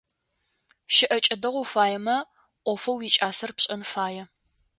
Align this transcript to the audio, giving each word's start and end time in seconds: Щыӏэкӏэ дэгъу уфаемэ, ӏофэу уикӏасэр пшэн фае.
Щыӏэкӏэ 0.95 1.35
дэгъу 1.41 1.61
уфаемэ, 1.65 2.17
ӏофэу 2.65 2.97
уикӏасэр 2.97 3.51
пшэн 3.57 3.81
фае. 3.91 4.23